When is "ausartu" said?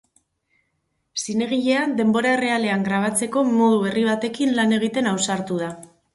5.15-5.63